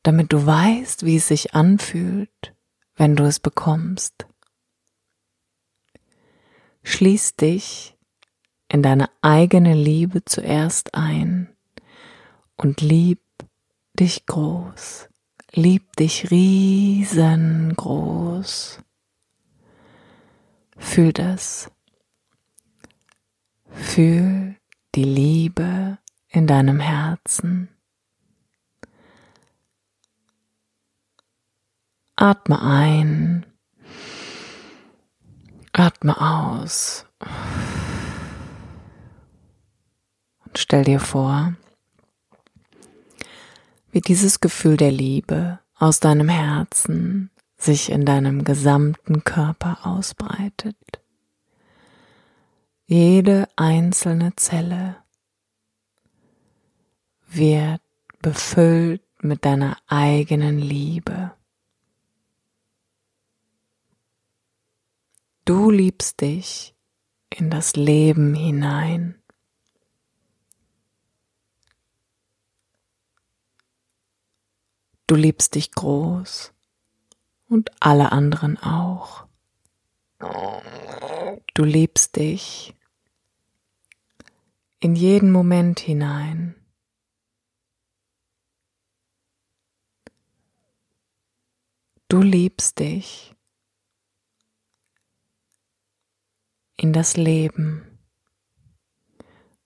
damit 0.04 0.34
du 0.34 0.46
weißt, 0.46 1.06
wie 1.06 1.16
es 1.16 1.30
sich 1.30 1.56
anfühlt, 1.56 2.54
wenn 2.98 3.16
du 3.16 3.24
es 3.24 3.40
bekommst. 3.40 4.28
Schließ 6.84 7.38
dich 7.38 7.93
in 8.74 8.82
deine 8.82 9.10
eigene 9.22 9.76
Liebe 9.76 10.26
zuerst 10.26 10.96
ein 10.96 11.56
und 12.58 12.82
lieb 12.82 13.22
dich 13.94 14.26
groß, 14.26 15.10
lieb 15.52 15.96
dich 15.96 16.32
riesengroß. 16.32 17.20
Fühl 20.76 21.14
das. 21.14 21.70
Fühl 23.70 24.56
die 24.96 25.04
Liebe 25.04 26.00
in 26.30 26.48
deinem 26.48 26.80
Herzen. 26.80 27.70
Atme 32.16 32.60
ein. 32.60 33.46
Atme 35.74 36.20
aus. 36.20 37.06
Stell 40.58 40.84
dir 40.84 41.00
vor, 41.00 41.54
wie 43.92 44.02
dieses 44.02 44.40
Gefühl 44.40 44.78
der 44.78 44.92
Liebe 44.92 45.60
aus 45.76 46.00
deinem 46.00 46.30
Herzen 46.30 47.30
sich 47.58 47.90
in 47.90 48.06
deinem 48.06 48.44
gesamten 48.44 49.24
Körper 49.24 49.86
ausbreitet. 49.86 50.78
Jede 52.86 53.48
einzelne 53.56 54.36
Zelle 54.36 54.98
wird 57.28 57.82
befüllt 58.22 59.02
mit 59.22 59.46
deiner 59.46 59.78
eigenen 59.88 60.60
Liebe. 60.60 61.34
Du 65.46 65.72
liebst 65.72 66.22
dich 66.22 66.76
in 67.30 67.50
das 67.50 67.76
Leben 67.76 68.34
hinein. 68.36 69.23
Du 75.14 75.18
liebst 75.20 75.54
dich 75.54 75.70
groß 75.70 76.56
und 77.48 77.70
alle 77.80 78.12
anderen 78.12 78.58
auch. 78.58 79.28
Du 81.54 81.64
liebst 81.64 82.16
dich 82.16 82.74
in 84.80 84.96
jeden 84.96 85.32
Moment 85.32 85.80
hinein. 85.80 86.56
Du 92.08 92.24
liebst 92.24 92.80
dich 92.80 93.36
in 96.76 96.92
das 96.92 97.18
Leben, 97.18 98.00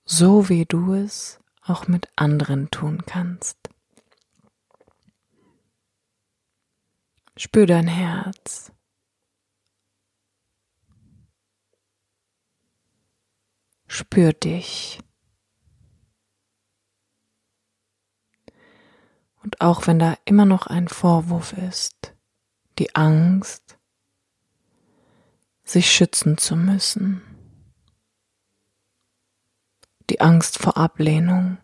so 0.04 0.50
wie 0.50 0.66
du 0.66 0.94
es 0.94 1.40
auch 1.62 1.88
mit 1.88 2.10
anderen 2.18 2.70
tun 2.70 3.06
kannst. 3.06 3.67
Spür 7.38 7.68
dein 7.68 7.88
Herz. 7.88 8.72
Spür 13.88 14.34
dich. 14.34 15.00
Und 19.44 19.62
auch 19.62 19.86
wenn 19.86 20.00
da 20.00 20.18
immer 20.26 20.46
noch 20.46 20.66
ein 20.66 20.88
Vorwurf 20.88 21.54
ist, 21.54 22.16
die 22.80 22.96
Angst, 22.96 23.78
sich 25.64 25.92
schützen 25.92 26.40
zu 26.40 26.56
müssen, 26.56 27.22
die 30.10 30.22
Angst 30.22 30.58
vor 30.58 30.76
Ablehnung, 30.76 31.60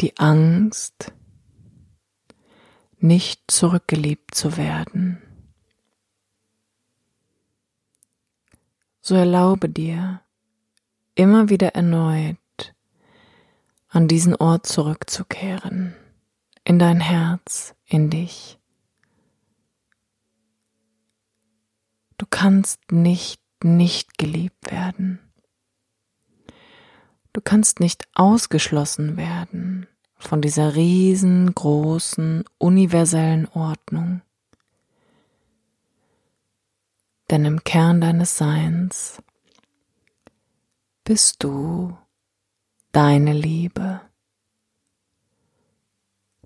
die 0.00 0.18
Angst, 0.18 1.12
nicht 3.00 3.50
zurückgeliebt 3.50 4.34
zu 4.34 4.56
werden. 4.56 5.22
So 9.00 9.14
erlaube 9.14 9.68
dir, 9.68 10.20
immer 11.14 11.48
wieder 11.48 11.74
erneut 11.74 12.38
an 13.88 14.06
diesen 14.06 14.34
Ort 14.34 14.66
zurückzukehren, 14.66 15.94
in 16.64 16.78
dein 16.78 17.00
Herz, 17.00 17.74
in 17.86 18.10
dich. 18.10 18.58
Du 22.18 22.26
kannst 22.28 22.92
nicht 22.92 23.40
nicht 23.64 24.18
geliebt 24.18 24.70
werden. 24.70 25.18
Du 27.32 27.40
kannst 27.40 27.80
nicht 27.80 28.08
ausgeschlossen 28.14 29.16
werden 29.16 29.86
von 30.18 30.42
dieser 30.42 30.74
riesengroßen, 30.74 32.44
universellen 32.58 33.46
Ordnung. 33.48 34.22
Denn 37.30 37.44
im 37.44 37.62
Kern 37.62 38.00
deines 38.00 38.36
Seins 38.36 39.22
bist 41.04 41.42
du 41.42 41.96
deine 42.92 43.32
Liebe. 43.32 44.00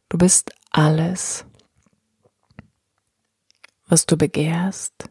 Du 0.08 0.18
bist 0.18 0.52
alles, 0.70 1.46
was 3.86 4.06
du 4.06 4.16
begehrst, 4.16 5.10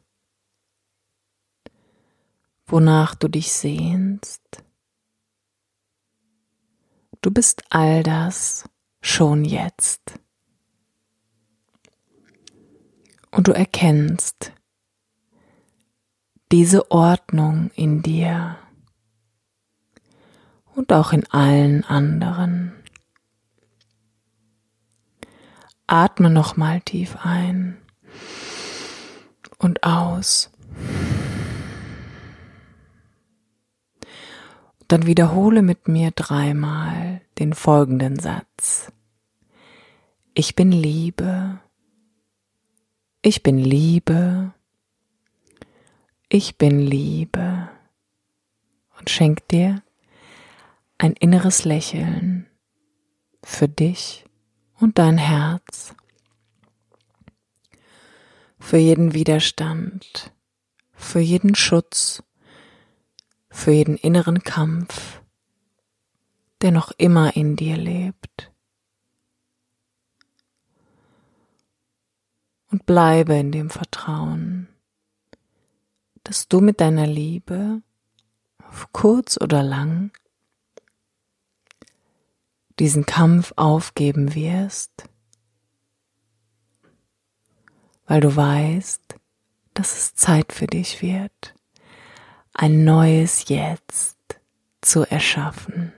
wonach 2.67 3.15
du 3.15 3.27
dich 3.27 3.51
sehnst. 3.51 4.63
Du 7.21 7.29
bist 7.29 7.63
all 7.69 8.01
das 8.01 8.67
schon 9.01 9.45
jetzt. 9.45 10.19
Und 13.29 13.47
du 13.47 13.51
erkennst 13.51 14.51
diese 16.51 16.91
Ordnung 16.91 17.69
in 17.75 18.01
dir 18.01 18.57
und 20.75 20.91
auch 20.91 21.13
in 21.13 21.25
allen 21.27 21.83
anderen. 21.83 22.73
Atme 25.85 26.29
nochmal 26.29 26.81
tief 26.81 27.17
ein 27.23 27.77
und 29.59 29.83
aus. 29.83 30.49
Dann 34.91 35.05
wiederhole 35.05 35.61
mit 35.61 35.87
mir 35.87 36.11
dreimal 36.11 37.21
den 37.39 37.53
folgenden 37.53 38.19
Satz. 38.19 38.91
Ich 40.33 40.53
bin 40.53 40.73
Liebe. 40.73 41.61
Ich 43.21 43.41
bin 43.41 43.57
Liebe. 43.57 44.53
Ich 46.27 46.57
bin 46.57 46.79
Liebe. 46.79 47.69
Und 48.99 49.09
schenk 49.09 49.47
dir 49.47 49.81
ein 50.97 51.13
inneres 51.13 51.63
Lächeln 51.63 52.47
für 53.45 53.69
dich 53.69 54.25
und 54.77 54.99
dein 54.99 55.17
Herz 55.17 55.95
für 58.59 58.77
jeden 58.77 59.13
Widerstand, 59.13 60.33
für 60.91 61.21
jeden 61.21 61.55
Schutz, 61.55 62.23
für 63.51 63.71
jeden 63.71 63.97
inneren 63.97 64.41
Kampf, 64.41 65.21
der 66.61 66.71
noch 66.71 66.91
immer 66.97 67.35
in 67.35 67.55
dir 67.55 67.77
lebt. 67.77 68.51
Und 72.71 72.85
bleibe 72.85 73.35
in 73.35 73.51
dem 73.51 73.69
Vertrauen, 73.69 74.69
dass 76.23 76.47
du 76.47 76.61
mit 76.61 76.79
deiner 76.79 77.05
Liebe, 77.05 77.81
auf 78.63 78.93
kurz 78.93 79.39
oder 79.39 79.61
lang, 79.61 80.11
diesen 82.79 83.05
Kampf 83.05 83.51
aufgeben 83.57 84.33
wirst, 84.33 85.09
weil 88.05 88.21
du 88.21 88.33
weißt, 88.33 89.01
dass 89.73 89.97
es 89.97 90.15
Zeit 90.15 90.53
für 90.53 90.67
dich 90.67 91.01
wird, 91.01 91.53
ein 92.53 92.83
neues 92.83 93.47
Jetzt 93.49 94.17
zu 94.81 95.03
erschaffen. 95.09 95.93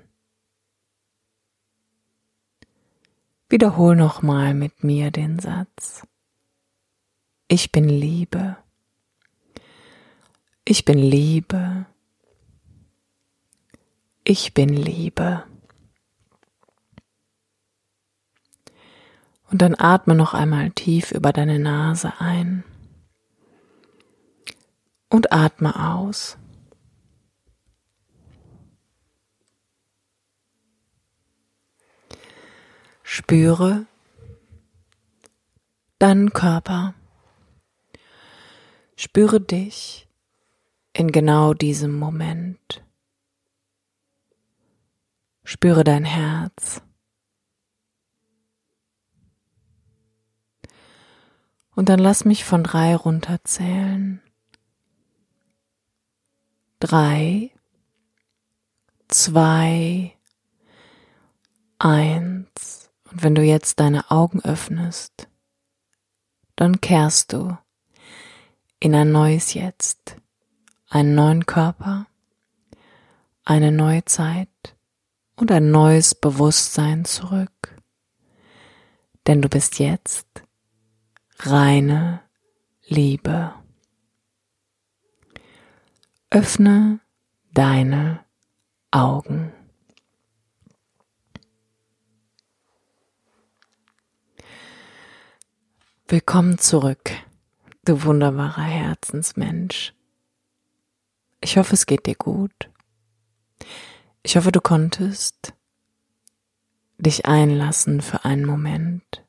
Wiederhol 3.50 3.96
nochmal 3.96 4.54
mit 4.54 4.84
mir 4.84 5.12
den 5.12 5.40
Satz. 5.40 6.08
Ich 7.48 7.72
bin 7.72 7.88
Liebe. 7.88 8.58
Ich 10.66 10.86
bin 10.86 10.98
Liebe. 10.98 11.86
Ich 14.24 14.54
bin 14.54 14.70
Liebe. 14.70 15.44
Und 19.52 19.62
dann 19.62 19.76
atme 19.76 20.16
noch 20.16 20.34
einmal 20.34 20.72
tief 20.72 21.12
über 21.12 21.32
deine 21.32 21.60
Nase 21.60 22.14
ein 22.20 22.64
und 25.10 25.32
atme 25.32 25.92
aus. 25.92 26.38
Spüre 33.16 33.86
deinen 36.00 36.34
Körper. 36.34 36.96
Spüre 38.96 39.40
dich 39.40 40.08
in 40.94 41.12
genau 41.12 41.54
diesem 41.54 41.94
Moment. 42.00 42.84
Spüre 45.44 45.84
dein 45.84 46.06
Herz. 46.06 46.82
Und 51.76 51.90
dann 51.90 52.00
lass 52.00 52.26
mich 52.26 52.44
von 52.44 52.64
drei 52.64 52.96
runterzählen. 52.96 54.24
Drei, 56.80 57.52
zwei, 59.08 60.18
eins. 61.78 62.83
Und 63.14 63.22
wenn 63.22 63.36
du 63.36 63.44
jetzt 63.44 63.80
deine 63.80 64.10
Augen 64.10 64.42
öffnest, 64.44 65.28
dann 66.56 66.82
kehrst 66.82 67.32
du 67.34 67.56
in 68.80 68.96
ein 68.96 69.12
neues 69.12 69.54
Jetzt, 69.54 70.16
einen 70.90 71.14
neuen 71.14 71.46
Körper, 71.46 72.08
eine 73.46 73.72
neue 73.72 74.04
Zeit 74.06 74.50
und 75.36 75.52
ein 75.52 75.70
neues 75.70 76.16
Bewusstsein 76.16 77.06
zurück. 77.06 77.80
Denn 79.28 79.44
du 79.44 79.48
bist 79.48 79.78
jetzt 79.78 80.28
reine 81.38 82.22
Liebe. 82.88 83.54
Öffne 86.32 87.00
deine 87.54 88.26
Augen. 88.90 89.53
Willkommen 96.10 96.58
zurück, 96.58 97.12
du 97.86 98.04
wunderbarer 98.04 98.62
Herzensmensch. 98.62 99.94
Ich 101.40 101.58
hoffe, 101.58 101.74
es 101.74 101.86
geht 101.86 102.08
dir 102.08 102.16
gut. 102.16 102.70
Ich 104.22 104.36
hoffe, 104.36 104.52
du 104.52 104.60
konntest 104.60 105.54
dich 106.98 107.26
einlassen 107.26 108.02
für 108.02 108.26
einen 108.26 108.46
Moment, 108.46 109.24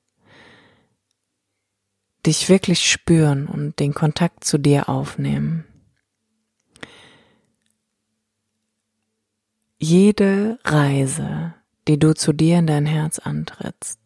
dich 2.26 2.48
wirklich 2.48 2.90
spüren 2.90 3.46
und 3.46 3.78
den 3.78 3.94
Kontakt 3.94 4.42
zu 4.42 4.58
dir 4.58 4.88
aufnehmen. 4.88 5.64
Jede 9.78 10.58
Reise, 10.64 11.54
die 11.87 12.00
du 12.00 12.16
zu 12.16 12.32
dir 12.32 12.58
in 12.58 12.66
dein 12.66 12.87
Herz 12.87 13.20
antrittst, 13.20 14.03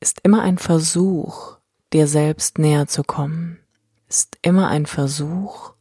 ist 0.00 0.20
immer 0.22 0.42
ein 0.42 0.58
Versuch, 0.58 1.56
dir 1.92 2.06
selbst 2.06 2.58
näher 2.58 2.86
zu 2.86 3.02
kommen, 3.02 3.58
ist 4.08 4.38
immer 4.42 4.68
ein 4.68 4.86
Versuch, 4.86 5.72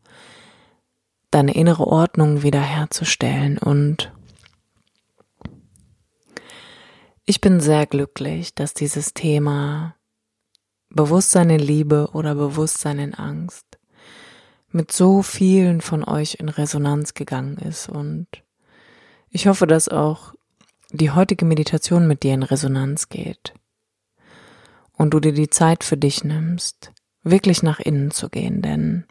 deine 1.32 1.54
innere 1.54 1.86
Ordnung 1.86 2.44
wiederherzustellen. 2.44 3.58
Und 3.58 4.14
ich 7.26 7.42
bin 7.42 7.60
sehr 7.60 7.86
glücklich, 7.86 8.56
dass 8.56 8.74
dieses 8.74 9.14
Thema 9.14 9.96
Bewusstsein 10.90 11.50
in 11.50 11.60
Liebe 11.60 12.10
oder 12.14 12.36
Bewusstsein 12.36 13.00
in 13.00 13.14
Angst 13.14 13.66
mit 14.70 14.92
so 14.92 15.22
vielen 15.22 15.82
von 15.82 16.04
euch 16.04 16.36
in 16.36 16.48
Resonanz 16.50 17.14
gegangen 17.14 17.58
ist. 17.58 17.90
Und 17.90 18.28
ich 19.30 19.48
hoffe, 19.48 19.68
dass 19.68 19.90
auch 19.90 20.34
die 20.92 21.12
heutige 21.12 21.44
Meditation 21.44 22.08
mit 22.08 22.24
dir 22.24 22.34
in 22.34 22.44
Resonanz 22.44 23.10
geht 23.10 23.54
und 24.98 25.14
du 25.14 25.20
dir 25.20 25.34
die 25.34 25.50
Zeit 25.50 25.84
für 25.84 25.98
dich 25.98 26.24
nimmst, 26.24 26.92
wirklich 27.24 27.64
nach 27.64 27.80
innen 27.80 28.12
zu 28.12 28.30
gehen, 28.30 28.62
denn 28.62 29.06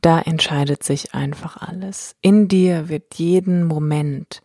da 0.00 0.20
entscheidet 0.20 0.82
sich 0.82 1.14
einfach 1.14 1.56
alles. 1.56 2.16
In 2.22 2.48
dir 2.48 2.88
wird 2.88 3.14
jeden 3.16 3.64
Moment 3.64 4.42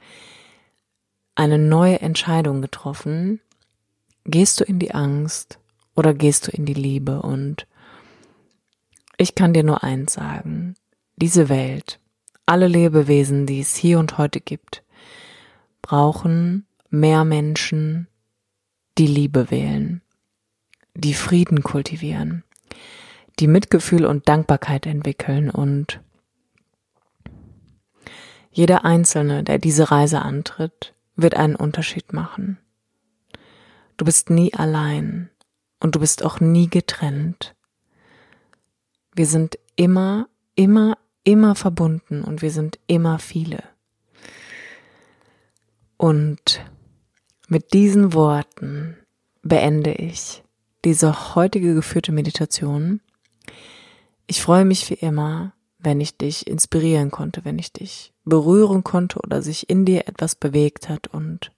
eine 1.36 1.58
neue 1.58 2.02
Entscheidung 2.02 2.62
getroffen. 2.62 3.42
Gehst 4.26 4.60
du 4.60 4.64
in 4.64 4.80
die 4.80 4.94
Angst 4.94 5.60
oder 5.96 6.14
gehst 6.14 6.48
du 6.48 6.52
in 6.52 6.66
die 6.66 6.74
Liebe? 6.74 7.22
Und 7.22 7.68
ich 9.18 9.36
kann 9.36 9.54
dir 9.54 9.64
nur 9.64 9.84
eins 9.84 10.14
sagen. 10.14 10.76
Diese 11.16 11.48
Welt, 11.48 12.00
alle 12.46 12.68
Lebewesen, 12.68 13.46
die 13.46 13.62
es 13.62 13.76
hier 13.76 14.00
und 14.00 14.18
heute 14.18 14.42
gibt, 14.42 14.84
brauchen 15.82 16.66
mehr 16.90 17.24
Menschen, 17.24 18.08
die 18.98 19.08
Liebe 19.08 19.52
wählen, 19.52 20.02
die 20.96 21.14
Frieden 21.14 21.62
kultivieren, 21.62 22.44
die 23.40 23.48
Mitgefühl 23.48 24.06
und 24.06 24.28
Dankbarkeit 24.28 24.86
entwickeln 24.86 25.50
und 25.50 26.02
jeder 28.52 28.86
Einzelne, 28.86 29.44
der 29.44 29.60
diese 29.60 29.92
Reise 29.92 30.22
antritt, 30.22 30.94
wird 31.18 31.36
einen 31.36 31.58
Unterschied 31.58 32.14
machen. 32.14 32.58
Du 33.98 34.06
bist 34.06 34.30
nie 34.30 34.54
allein 34.54 35.30
und 35.82 35.96
du 35.96 36.00
bist 36.00 36.24
auch 36.24 36.40
nie 36.40 36.70
getrennt. 36.70 37.54
Wir 39.14 39.26
sind 39.26 39.60
immer, 39.76 40.30
immer, 40.56 40.98
immer 41.26 41.56
verbunden 41.56 42.24
und 42.24 42.42
wir 42.42 42.52
sind 42.52 42.80
immer 42.88 43.20
viele. 43.20 43.62
Und 45.98 46.64
mit 47.50 47.74
diesen 47.74 48.14
Worten 48.14 48.98
beende 49.44 49.92
ich 49.92 50.45
diese 50.86 51.36
heutige 51.36 51.74
geführte 51.74 52.12
Meditation 52.12 53.02
ich 54.28 54.42
freue 54.42 54.66
mich 54.66 54.90
wie 54.90 54.96
immer, 54.96 55.54
wenn 55.80 56.02
ich 56.02 56.18
dich 56.18 56.48
inspirieren 56.48 57.12
konnte, 57.12 57.46
wenn 57.46 57.60
ich 57.60 57.72
dich 57.72 58.14
berühren 58.24 58.84
konnte 58.84 59.20
oder 59.20 59.42
sich 59.42 59.70
in 59.70 59.86
dir 59.86 60.08
etwas 60.08 60.36
bewegt 60.36 60.90
hat 60.90 61.08
und 61.08 61.52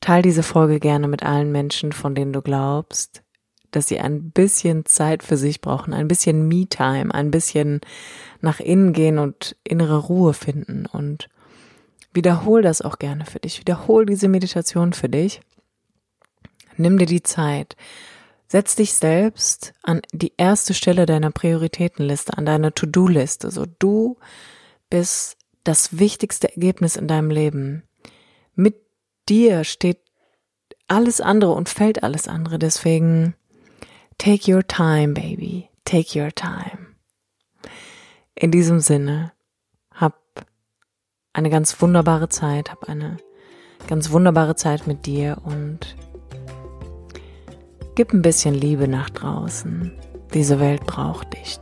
teil 0.00 0.22
diese 0.22 0.42
Folge 0.42 0.78
gerne 0.78 1.08
mit 1.08 1.22
allen 1.22 1.50
Menschen, 1.50 1.92
von 1.92 2.14
denen 2.14 2.34
du 2.34 2.42
glaubst, 2.42 3.22
dass 3.70 3.88
sie 3.88 3.98
ein 3.98 4.30
bisschen 4.30 4.84
Zeit 4.84 5.22
für 5.22 5.38
sich 5.38 5.60
brauchen, 5.62 5.94
ein 5.94 6.06
bisschen 6.06 6.46
Me-Time, 6.46 7.14
ein 7.14 7.30
bisschen 7.30 7.80
nach 8.40 8.60
innen 8.60 8.92
gehen 8.92 9.18
und 9.18 9.56
innere 9.64 9.96
Ruhe 9.96 10.34
finden 10.34 10.84
und 10.86 11.28
wiederhol 12.12 12.60
das 12.60 12.82
auch 12.82 12.98
gerne 12.98 13.24
für 13.24 13.40
dich. 13.40 13.58
Wiederhol 13.58 14.04
diese 14.04 14.28
Meditation 14.28 14.92
für 14.92 15.08
dich. 15.08 15.40
Nimm 16.76 16.98
dir 16.98 17.06
die 17.06 17.22
Zeit. 17.22 17.74
Setz 18.54 18.76
dich 18.76 18.92
selbst 18.92 19.74
an 19.82 20.00
die 20.12 20.34
erste 20.36 20.74
Stelle 20.74 21.06
deiner 21.06 21.32
Prioritätenliste, 21.32 22.38
an 22.38 22.46
deiner 22.46 22.72
To-Do-Liste. 22.72 23.50
So 23.50 23.66
du 23.80 24.16
bist 24.88 25.38
das 25.64 25.98
wichtigste 25.98 26.54
Ergebnis 26.54 26.94
in 26.94 27.08
deinem 27.08 27.32
Leben. 27.32 27.82
Mit 28.54 28.76
dir 29.28 29.64
steht 29.64 29.98
alles 30.86 31.20
andere 31.20 31.50
und 31.50 31.68
fällt 31.68 32.04
alles 32.04 32.28
andere. 32.28 32.60
Deswegen 32.60 33.34
take 34.18 34.54
your 34.54 34.64
time, 34.64 35.14
baby. 35.14 35.68
Take 35.84 36.16
your 36.16 36.32
time. 36.32 36.94
In 38.36 38.52
diesem 38.52 38.78
Sinne, 38.78 39.32
hab 39.92 40.46
eine 41.32 41.50
ganz 41.50 41.82
wunderbare 41.82 42.28
Zeit, 42.28 42.70
hab 42.70 42.88
eine 42.88 43.16
ganz 43.88 44.12
wunderbare 44.12 44.54
Zeit 44.54 44.86
mit 44.86 45.06
dir 45.06 45.38
und 45.42 45.96
Gib 47.96 48.12
ein 48.12 48.22
bisschen 48.22 48.54
Liebe 48.54 48.88
nach 48.88 49.08
draußen. 49.08 49.92
Diese 50.32 50.58
Welt 50.58 50.84
braucht 50.84 51.32
dich. 51.34 51.60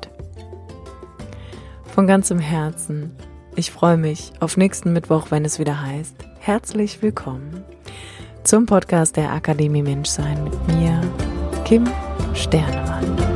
Von 1.94 2.06
ganzem 2.06 2.38
Herzen. 2.38 3.14
Ich 3.54 3.70
freue 3.70 3.98
mich 3.98 4.32
auf 4.40 4.56
nächsten 4.56 4.94
Mittwoch, 4.94 5.26
wenn 5.30 5.44
es 5.44 5.58
wieder 5.58 5.82
heißt, 5.82 6.16
herzlich 6.38 7.02
willkommen 7.02 7.62
zum 8.44 8.64
Podcast 8.64 9.16
der 9.16 9.30
Akademie 9.30 9.82
Menschsein 9.82 10.42
mit 10.44 10.68
mir, 10.68 11.00
Kim 11.64 11.86
Sternemann. 12.34 13.31